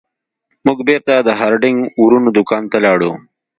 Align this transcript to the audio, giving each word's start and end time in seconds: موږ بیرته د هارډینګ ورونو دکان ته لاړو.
موږ 0.65 0.79
بیرته 0.87 1.13
د 1.19 1.29
هارډینګ 1.39 1.79
ورونو 2.03 2.29
دکان 2.37 2.63
ته 2.71 2.77
لاړو. 2.85 3.11